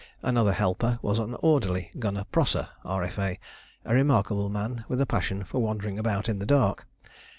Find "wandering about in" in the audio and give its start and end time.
5.61-6.39